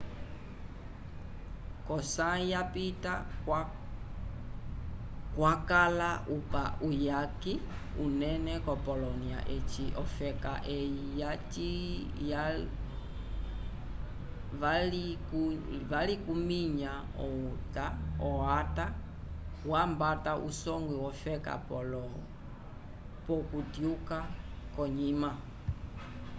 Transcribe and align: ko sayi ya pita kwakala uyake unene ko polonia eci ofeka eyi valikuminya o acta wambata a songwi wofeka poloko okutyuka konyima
ko 1.85 1.95
sayi 2.13 2.43
ya 2.53 2.61
pita 2.73 3.13
kwakala 5.35 6.09
uyake 6.87 7.53
unene 8.05 8.53
ko 8.65 8.73
polonia 8.87 9.39
eci 9.55 9.85
ofeka 10.03 10.53
eyi 10.77 11.07
valikuminya 15.91 16.93
o 18.25 18.31
acta 18.59 18.85
wambata 19.71 20.31
a 20.47 20.49
songwi 20.61 20.95
wofeka 21.05 21.53
poloko 21.69 22.21
okutyuka 23.37 24.17
konyima 24.75 25.31